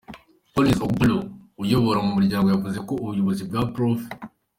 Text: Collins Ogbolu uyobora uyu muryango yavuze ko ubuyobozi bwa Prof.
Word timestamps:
Collins 0.51 0.83
Ogbolu 0.85 1.17
uyobora 1.61 1.97
uyu 1.99 2.15
muryango 2.17 2.47
yavuze 2.49 2.77
ko 2.87 2.93
ubuyobozi 3.03 3.41
bwa 3.49 3.61
Prof. 3.73 4.01